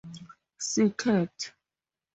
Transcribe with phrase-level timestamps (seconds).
[0.57, 1.53] Circuit.